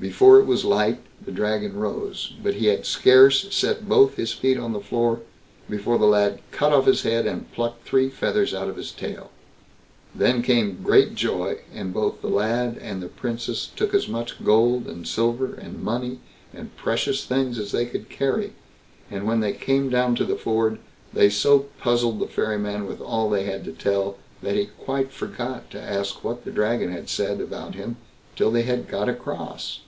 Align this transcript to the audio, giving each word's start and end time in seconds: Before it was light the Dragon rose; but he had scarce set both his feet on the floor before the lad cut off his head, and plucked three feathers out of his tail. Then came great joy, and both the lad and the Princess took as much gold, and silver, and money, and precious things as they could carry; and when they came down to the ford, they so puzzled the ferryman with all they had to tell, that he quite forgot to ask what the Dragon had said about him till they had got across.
Before 0.00 0.38
it 0.38 0.44
was 0.46 0.64
light 0.64 1.00
the 1.24 1.32
Dragon 1.32 1.74
rose; 1.76 2.32
but 2.40 2.54
he 2.54 2.66
had 2.66 2.86
scarce 2.86 3.52
set 3.52 3.88
both 3.88 4.14
his 4.14 4.32
feet 4.32 4.56
on 4.56 4.72
the 4.72 4.78
floor 4.78 5.22
before 5.68 5.98
the 5.98 6.06
lad 6.06 6.38
cut 6.52 6.72
off 6.72 6.86
his 6.86 7.02
head, 7.02 7.26
and 7.26 7.50
plucked 7.50 7.84
three 7.84 8.08
feathers 8.08 8.54
out 8.54 8.68
of 8.68 8.76
his 8.76 8.92
tail. 8.92 9.32
Then 10.14 10.40
came 10.40 10.84
great 10.84 11.16
joy, 11.16 11.62
and 11.74 11.92
both 11.92 12.22
the 12.22 12.28
lad 12.28 12.78
and 12.80 13.02
the 13.02 13.08
Princess 13.08 13.66
took 13.74 13.92
as 13.92 14.06
much 14.06 14.44
gold, 14.44 14.86
and 14.86 15.04
silver, 15.04 15.52
and 15.52 15.82
money, 15.82 16.20
and 16.54 16.76
precious 16.76 17.24
things 17.24 17.58
as 17.58 17.72
they 17.72 17.84
could 17.84 18.08
carry; 18.08 18.52
and 19.10 19.26
when 19.26 19.40
they 19.40 19.52
came 19.52 19.90
down 19.90 20.14
to 20.14 20.24
the 20.24 20.36
ford, 20.36 20.78
they 21.12 21.28
so 21.28 21.66
puzzled 21.80 22.20
the 22.20 22.28
ferryman 22.28 22.86
with 22.86 23.00
all 23.00 23.28
they 23.28 23.46
had 23.46 23.64
to 23.64 23.72
tell, 23.72 24.16
that 24.42 24.54
he 24.54 24.66
quite 24.66 25.10
forgot 25.10 25.68
to 25.72 25.80
ask 25.82 26.22
what 26.22 26.44
the 26.44 26.52
Dragon 26.52 26.92
had 26.92 27.08
said 27.08 27.40
about 27.40 27.74
him 27.74 27.96
till 28.36 28.52
they 28.52 28.62
had 28.62 28.86
got 28.86 29.08
across. 29.08 29.80